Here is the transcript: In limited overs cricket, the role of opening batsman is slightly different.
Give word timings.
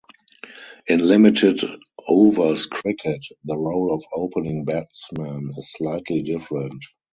In 0.87 1.07
limited 1.07 1.61
overs 2.07 2.65
cricket, 2.65 3.23
the 3.43 3.55
role 3.55 3.93
of 3.93 4.03
opening 4.11 4.65
batsman 4.65 5.53
is 5.55 5.73
slightly 5.73 6.23
different. 6.23 6.83